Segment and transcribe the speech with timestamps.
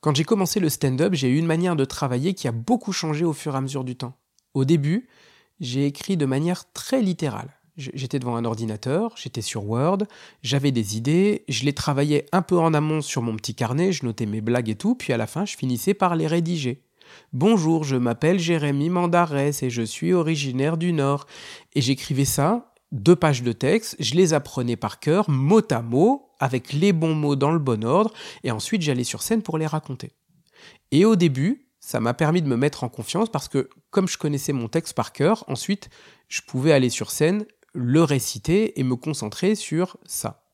[0.00, 3.26] Quand j'ai commencé le stand-up, j'ai eu une manière de travailler qui a beaucoup changé
[3.26, 4.16] au fur et à mesure du temps.
[4.54, 5.08] Au début,
[5.60, 7.50] j'ai écrit de manière très littérale.
[7.76, 9.98] J'étais devant un ordinateur, j'étais sur Word,
[10.42, 14.06] j'avais des idées, je les travaillais un peu en amont sur mon petit carnet, je
[14.06, 16.82] notais mes blagues et tout, puis à la fin, je finissais par les rédiger.
[17.34, 21.26] Bonjour, je m'appelle Jérémy Mandarès et je suis originaire du Nord.
[21.74, 26.30] Et j'écrivais ça, deux pages de texte, je les apprenais par cœur, mot à mot,
[26.40, 29.66] avec les bons mots dans le bon ordre, et ensuite j'allais sur scène pour les
[29.66, 30.12] raconter.
[30.90, 34.18] Et au début, ça m'a permis de me mettre en confiance parce que comme je
[34.18, 35.88] connaissais mon texte par cœur, ensuite
[36.28, 40.44] je pouvais aller sur scène, le réciter et me concentrer sur ça.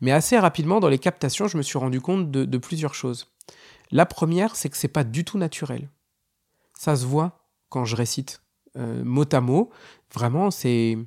[0.00, 3.30] Mais assez rapidement, dans les captations, je me suis rendu compte de, plusieurs choses.
[3.90, 5.90] La première, c'est que c'est pas du tout naturel.
[6.78, 8.42] Ça se voit quand je récite
[8.80, 9.70] euh, mot à mot.
[10.12, 10.98] Vraiment, c'est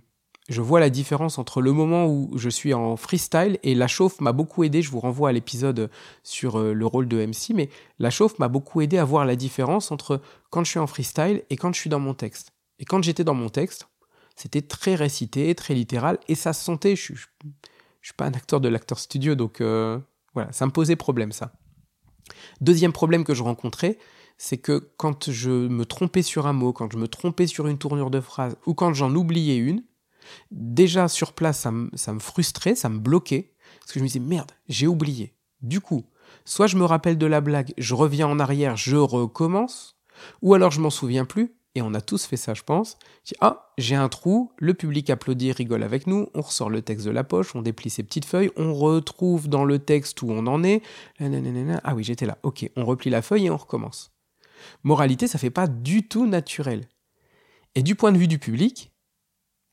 [0.49, 4.19] je vois la différence entre le moment où je suis en freestyle et la chauffe
[4.19, 4.81] m'a beaucoup aidé.
[4.81, 5.89] Je vous renvoie à l'épisode
[6.23, 9.37] sur euh, le rôle de MC, mais la chauffe m'a beaucoup aidé à voir la
[9.37, 12.51] différence entre quand je suis en freestyle et quand je suis dans mon texte.
[12.79, 13.87] Et quand j'étais dans mon texte,
[14.35, 16.95] c'était très récité, très littéral, et ça se sentait.
[16.95, 17.27] Je, je,
[18.01, 19.97] suis pas un acteur de l'acteur studio, donc euh,
[20.33, 21.53] voilà, ça me posait problème ça.
[22.59, 23.97] Deuxième problème que je rencontrais,
[24.37, 27.77] c'est que quand je me trompais sur un mot, quand je me trompais sur une
[27.77, 29.83] tournure de phrase, ou quand j'en oubliais une,
[30.51, 34.51] Déjà sur place, ça me, frustrait, ça me bloquait, parce que je me disais, merde,
[34.67, 35.33] j'ai oublié.
[35.61, 36.05] Du coup,
[36.45, 39.97] soit je me rappelle de la blague, je reviens en arrière, je recommence,
[40.41, 42.97] ou alors je m'en souviens plus, et on a tous fait ça, je pense.
[43.41, 47.11] ah, j'ai un trou, le public applaudit, rigole avec nous, on ressort le texte de
[47.11, 50.63] la poche, on déplie ses petites feuilles, on retrouve dans le texte où on en
[50.63, 50.83] est.
[51.19, 52.37] Ah oui, j'étais là.
[52.43, 54.12] Ok, on replie la feuille et on recommence.
[54.83, 56.87] Moralité, ça fait pas du tout naturel.
[57.75, 58.91] Et du point de vue du public,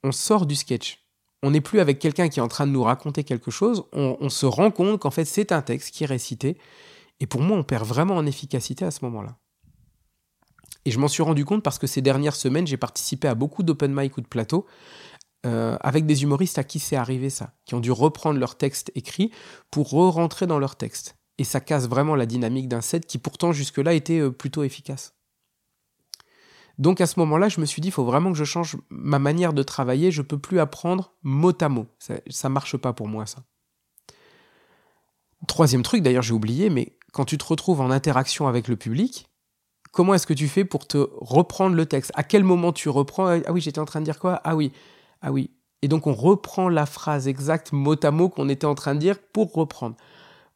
[0.02, 1.06] on sort du sketch.
[1.42, 4.28] On n'est plus avec quelqu'un qui est en train de nous raconter quelque chose, on,
[4.28, 6.58] se rend compte qu'en fait c'est un texte qui est récité,
[7.18, 9.38] et pour moi on perd vraiment en efficacité à ce moment-là.
[10.84, 13.62] Et je m'en suis rendu compte parce que ces dernières semaines j'ai participé à beaucoup
[13.62, 14.66] d'open mic ou de plateau,
[15.46, 18.92] euh, avec des humoristes à qui c'est arrivé ça, qui ont dû reprendre leur texte
[18.94, 19.30] écrit
[19.70, 21.16] pour re-rentrer dans leur texte.
[21.40, 25.14] Et ça casse vraiment la dynamique d'un set qui pourtant jusque-là était euh, plutôt efficace.
[26.76, 29.18] Donc à ce moment-là, je me suis dit, il faut vraiment que je change ma
[29.18, 30.10] manière de travailler.
[30.10, 31.86] Je peux plus apprendre mot à mot.
[31.98, 33.42] Ça, ne marche pas pour moi, ça.
[35.48, 39.26] Troisième truc, d'ailleurs, j'ai oublié, mais quand tu te retrouves en interaction avec le public,
[39.92, 42.12] comment est-ce que tu fais pour te reprendre le texte?
[42.16, 43.28] À quel moment tu reprends?
[43.46, 44.42] Ah oui, j'étais en train de dire quoi?
[44.44, 44.72] Ah oui,
[45.22, 45.52] ah oui.
[45.80, 49.00] Et donc on reprend la phrase exacte mot à mot qu'on était en train de
[49.00, 49.96] dire pour reprendre.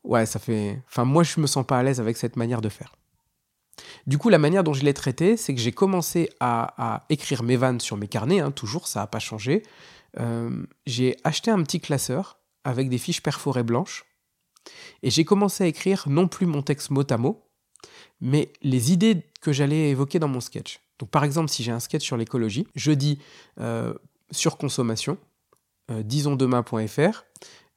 [0.05, 0.83] Ouais, ça fait.
[0.87, 2.95] Enfin, moi, je me sens pas à l'aise avec cette manière de faire.
[4.07, 7.57] Du coup, la manière dont je l'ai traité, c'est que j'ai commencé à, écrire mes
[7.57, 9.63] vannes sur mes carnets, hein, toujours, ça n'a pas changé.
[10.21, 14.05] Euh, j'ai acheté un petit classeur avec des fiches perforées blanches,
[15.03, 17.43] et j'ai commencé à écrire non plus mon texte mot à mot,
[18.21, 20.81] mais les idées que j'allais évoquer dans mon sketch.
[20.99, 23.19] Donc par exemple, si j'ai un sketch sur l'écologie, je dis
[23.61, 23.93] euh,
[24.31, 25.19] surconsommation,
[25.91, 27.25] euh, disonsdemain.fr,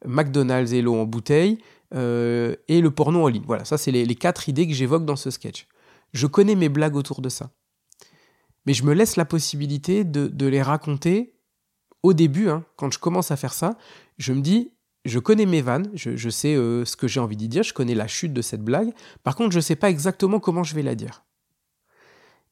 [0.06, 1.58] McDonald's et l'eau en bouteille,
[1.94, 3.46] euh, et le porno en ligne.
[3.46, 5.68] Voilà, ça c'est les, quatre idées que j'évoque dans ce sketch.
[6.14, 7.52] Je connais mes blagues autour de ça.
[8.66, 11.34] Mais je me laisse la possibilité de, les raconter
[12.04, 13.78] au début, hein, quand je commence à faire ça,
[14.18, 14.74] je me dis,
[15.06, 17.96] je connais mes vannes, je, sais euh, ce que j'ai envie d'y dire, je connais
[17.96, 18.94] la chute de cette blague.
[19.24, 21.24] Par contre, je ne sais pas exactement comment je vais la dire.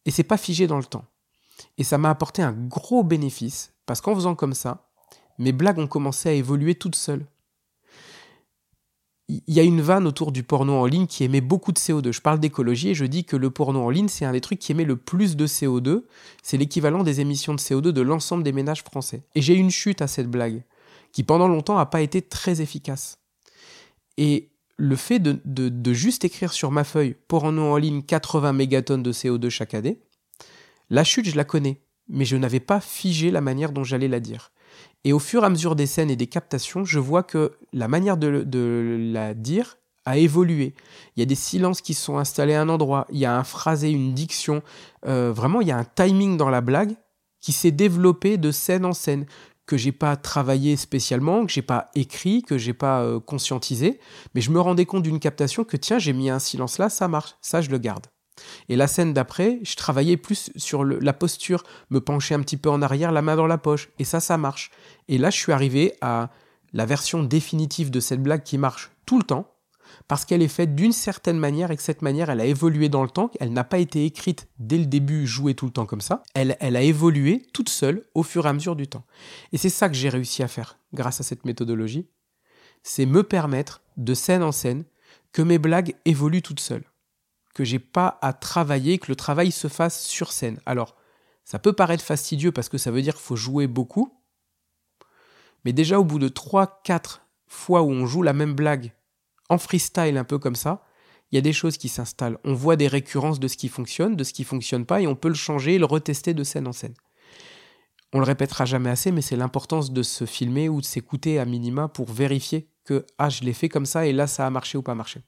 [0.05, 1.05] Et c'est pas figé dans le temps.
[1.77, 4.89] Et ça m'a apporté un gros bénéfice, parce qu'en faisant comme ça,
[5.37, 7.25] mes blagues ont commencé à évoluer toutes seules
[9.27, 12.11] il y a une vanne autour du porno en ligne qui émet beaucoup de CO2.
[12.11, 14.59] Je parle d'écologie et je dis que le porno en ligne, c'est un des trucs
[14.59, 16.03] qui émet le plus de CO2.
[16.43, 19.23] C'est l'équivalent des émissions de CO2 de l'ensemble des ménages français.
[19.33, 20.63] Et j'ai une chute à cette blague,
[21.11, 23.17] qui pendant longtemps n'a pas été très efficace.
[24.17, 29.03] Et le fait de, de, juste écrire sur ma feuille porno en ligne 80 mégatonnes
[29.03, 29.99] de CO2 chaque année,
[30.91, 34.19] la chute, je la connais, mais je n'avais pas figé la manière dont j'allais la
[34.19, 34.51] dire.
[35.05, 37.87] Et au fur et à mesure des scènes et des captations, je vois que la
[37.87, 40.73] manière de, la dire a évolué.
[41.15, 43.43] Il y a des silences qui sont installés à un endroit, il y a un
[43.43, 44.63] phrasé, une diction,
[45.05, 46.95] euh, vraiment il y a un timing dans la blague
[47.39, 49.27] qui s'est développé de scène en scène
[49.67, 53.99] que j'ai pas travaillé spécialement, que j'ai pas écrit, que j'ai pas euh, conscientisé,
[54.33, 57.07] mais je me rendais compte d'une captation que tiens j'ai mis un silence là, ça
[57.07, 58.07] marche, ça je le garde.
[58.69, 62.69] Et la scène d'après, je travaillais plus sur la posture, me pencher un petit peu
[62.69, 63.89] en arrière, la main dans la poche.
[63.99, 64.71] Et ça, ça marche.
[65.07, 66.29] Et là, je suis arrivé à
[66.73, 69.55] la version définitive de cette blague qui marche tout le temps,
[70.07, 73.03] parce qu'elle est faite d'une certaine manière et que cette manière, elle a évolué dans
[73.03, 73.31] le temps.
[73.39, 76.23] Elle n'a pas été écrite dès le début, jouée tout le temps comme ça.
[76.33, 79.05] Elle, elle a évolué toute seule au fur et à mesure du temps.
[79.51, 82.07] Et c'est ça que j'ai réussi à faire grâce à cette méthodologie.
[82.83, 84.83] C'est me permettre, de scène en scène,
[85.31, 86.85] que mes blagues évoluent toutes seules,
[87.55, 90.59] que j'ai pas à travailler, que le travail se fasse sur scène.
[90.67, 90.95] Alors,
[91.45, 94.13] ça peut paraître fastidieux parce que ça veut dire qu'il faut jouer beaucoup,
[95.63, 98.93] mais déjà au bout de 3-4 fois où on joue la même blague
[99.49, 100.83] en freestyle un peu comme ça,
[101.31, 102.37] il y a des choses qui s'installent.
[102.43, 105.15] On voit des récurrences de ce qui fonctionne, de ce qui fonctionne pas, et on
[105.15, 106.93] peut le changer le retester de scène en scène.
[108.11, 111.45] On le répétera jamais assez, mais c'est l'importance de se filmer ou de s'écouter à
[111.45, 114.77] minima pour vérifier que ah je l'ai fait comme ça et là ça a marché
[114.77, 115.21] ou pas marché.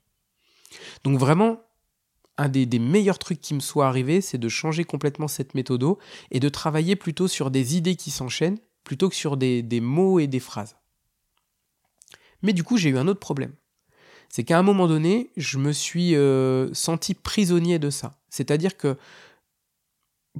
[1.04, 1.67] Donc vraiment,
[2.38, 5.84] un des, meilleurs trucs qui me soit arrivé, c'est de changer complètement cette méthode
[6.32, 10.28] et de travailler plutôt sur des idées qui s'enchaînent plutôt que sur des, mots et
[10.28, 10.76] des phrases.
[12.42, 13.54] Mais du coup, j'ai eu un autre problème.
[14.30, 18.20] C'est qu'à un moment donné, je me suis euh, senti prisonnier de ça.
[18.30, 18.98] C'est-à-dire que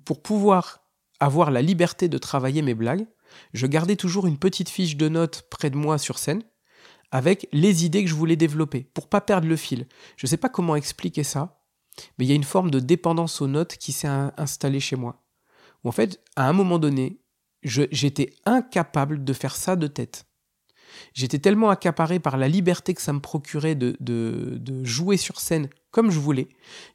[0.06, 0.82] pour pouvoir
[1.20, 3.08] avoir la liberté de travailler mes blagues,
[3.54, 6.44] je gardais toujours une petite fiche de notes près de moi sur scène
[7.12, 9.88] avec les idées que je voulais développer pour pas perdre le fil.
[10.18, 11.62] Je ne sais pas comment expliquer ça,
[12.18, 14.08] mais il y a une forme de dépendance aux notes qui s'est
[14.38, 15.24] installée chez moi.
[15.84, 17.20] Où en fait, à un moment donné,
[17.64, 20.26] j'étais incapable de faire ça de tête.
[21.14, 25.70] J'étais tellement accaparé par la liberté que ça me procurait de, de, jouer sur scène
[25.92, 26.48] comme je voulais,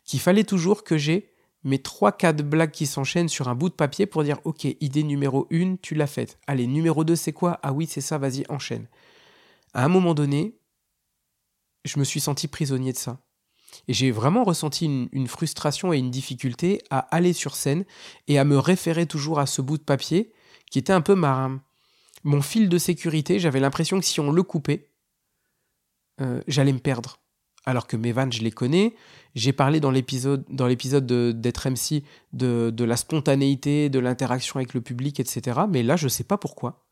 [0.04, 1.30] qu'il fallait toujours que j'ai
[1.64, 5.46] mes 3-4 blagues qui s'enchaînent sur un bout de papier pour dire ok, idée numéro
[5.52, 6.38] 1, tu l'as faite.
[6.46, 7.60] Allez, numéro 2, c'est quoi?
[7.62, 8.88] Ah oui, c'est ça, vas-y, enchaîne.
[9.74, 10.58] À un moment donné,
[11.84, 13.20] je me suis senti prisonnier de ça.
[13.88, 17.84] Et j'ai vraiment ressenti une, frustration et une difficulté à aller sur scène
[18.28, 20.32] et à me référer toujours à ce bout de papier
[20.70, 21.50] qui était un peu ma,
[22.24, 23.38] mon fil de sécurité.
[23.38, 24.88] J'avais l'impression que si on le coupait,
[26.20, 27.18] euh, j'allais me perdre
[27.64, 28.94] alors que mes vannes, je les connais.
[29.34, 32.02] J'ai parlé dans l'épisode, d'être MC
[32.32, 35.60] de, de, la spontanéité, de l'interaction avec le public, etc.
[35.68, 36.84] Mais là, je ne sais pas pourquoi.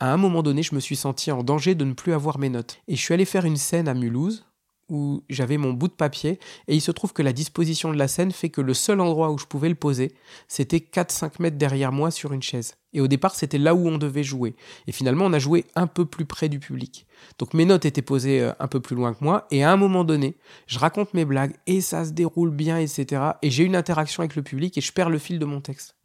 [0.00, 2.50] À un moment donné, je me suis senti en danger de ne plus avoir mes
[2.50, 2.78] notes.
[2.88, 4.47] Et je suis allé faire une scène à Mulhouse
[4.88, 8.08] où j'avais mon bout de papier et il se trouve que la disposition de la
[8.08, 10.12] scène fait que le seul endroit où je pouvais le poser,
[10.48, 12.74] c'était 4-5 mètres derrière moi sur une chaise.
[12.94, 14.54] Et au départ, c'était là où on devait jouer.
[14.86, 17.06] Et finalement, on a joué un peu plus près du public.
[17.38, 19.76] Donc mes notes étaient posées euh, un peu plus loin que moi et à un
[19.76, 20.36] moment donné,
[20.66, 23.22] je raconte mes blagues et ça se déroule bien, etc.
[23.42, 25.96] Et j'ai une interaction avec le public et je perds le fil de mon texte.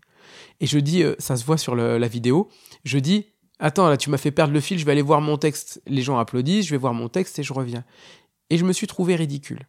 [0.59, 2.49] Et je dis, euh, ça se voit sur la vidéo,
[2.83, 3.27] je dis,
[3.59, 5.81] attends, là tu m'as fait perdre le fil, je vais aller voir mon texte.
[5.87, 7.83] Les gens applaudissent, je vais voir mon texte et je reviens
[8.53, 9.67] et je me suis trouvé ridicule.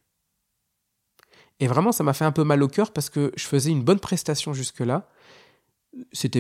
[1.59, 3.83] Et vraiment, ça m'a fait un peu mal au cœur parce que je faisais une
[3.83, 5.09] bonne prestation jusque-là.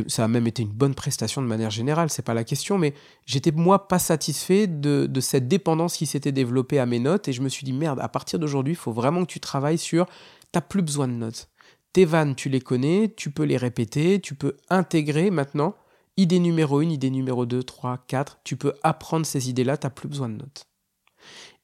[0.08, 2.92] Ça a même été une bonne prestation de manière générale, c'est pas la question, mais
[3.24, 7.40] j'étais moi pas satisfait de, cette dépendance qui s'était développée à mes notes et je
[7.40, 10.06] me suis dit merde, à partir d'aujourd'hui, il faut vraiment que tu travailles sur
[10.52, 11.48] t'as plus besoin de notes.
[11.94, 15.76] Tes vannes, tu les connais, tu peux les répéter, tu peux intégrer maintenant
[16.18, 20.08] idée numéro 1, idée numéro 2, 3, 4, tu peux apprendre ces idées-là, t'as plus
[20.08, 20.66] besoin de notes.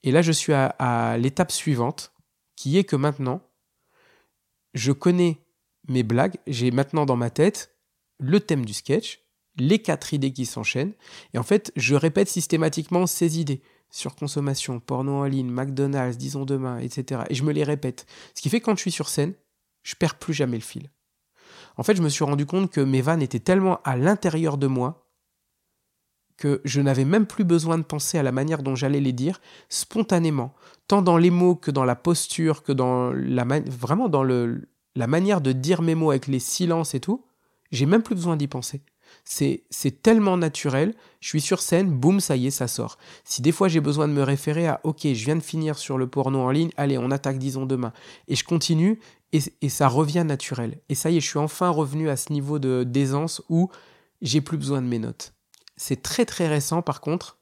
[0.02, 2.12] Et là, je suis à, l'étape suivante,
[2.56, 3.42] qui est que maintenant,
[4.74, 5.44] je connais
[5.88, 7.76] mes blagues, j'ai maintenant dans ma tête
[8.18, 9.20] le thème du sketch,
[9.56, 10.94] les quatre idées qui s'enchaînent,
[11.34, 13.62] et en fait, je répète systématiquement ces idées.
[13.90, 17.22] Surconsommation, porno en ligne, McDonald's, disons demain, etc.
[17.28, 18.06] Et je me les répète.
[18.34, 19.34] Ce qui fait que quand je suis sur scène,
[19.82, 20.90] je perds plus jamais le fil.
[21.76, 24.66] En fait, je me suis rendu compte que mes vannes étaient tellement à l'intérieur de
[24.66, 25.09] moi
[26.40, 29.40] que je n'avais même plus besoin de penser à la manière dont j'allais les dire
[29.68, 30.54] spontanément,
[30.88, 35.42] tant dans les mots que dans la posture, que dans la vraiment dans la manière
[35.42, 37.26] de dire mes mots avec les silences et tout,
[37.72, 38.82] j'ai même plus besoin d'y penser.
[39.24, 42.96] C'est, tellement naturel, je suis sur scène, boum, ça y est, ça sort.
[43.24, 45.98] Si des fois j'ai besoin de me référer à OK, je viens de finir sur
[45.98, 47.92] le porno en ligne, allez, on attaque, disons, demain.
[48.28, 48.98] Et je continue,
[49.32, 50.80] et, et ça revient naturel.
[50.88, 53.68] Et ça y est, je suis enfin revenu à ce niveau de, d'aisance où
[54.22, 55.34] j'ai plus besoin de mes notes.
[55.80, 57.38] C'est très très récent par contre.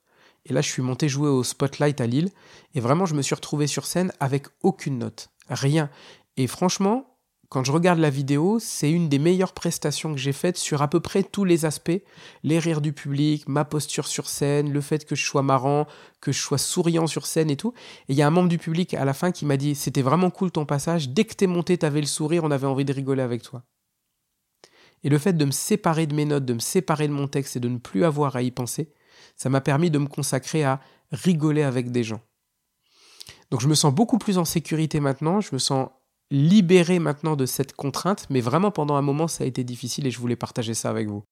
[0.47, 2.31] Et là, je suis monté jouer au Spotlight à Lille.
[2.73, 5.31] Et vraiment, je me suis retrouvé sur scène avec aucune note.
[5.51, 5.91] Rien.
[6.37, 7.19] Et franchement,
[7.49, 10.89] quand je regarde la vidéo, c'est une des meilleures prestations que j'ai faites sur à
[10.89, 12.01] peu près tous les aspects.
[12.45, 15.89] Les rires du public, ma posture sur scène, le fait que je sois marrant,
[16.21, 17.75] que je sois souriant sur scène et tout.
[18.09, 20.03] Et il y a un membre du public à la fin qui m'a dit C'était
[20.03, 21.09] vraiment cool ton passage.
[21.09, 23.65] Dès que t'es monté, t'avais le sourire, on avait envie de rigoler avec toi.
[25.05, 27.57] Et le fait de me séparer de mes notes, de me séparer de mon texte
[27.57, 28.93] et de ne plus avoir à y penser,
[29.37, 30.81] ça m'a permis de me consacrer à
[31.13, 32.21] rigoler avec des gens.
[33.51, 35.89] Donc je me sens beaucoup plus en sécurité maintenant, je me sens
[36.31, 40.11] libéré maintenant de cette contrainte, mais vraiment pendant un moment ça a été difficile et
[40.11, 41.23] je voulais partager ça avec vous.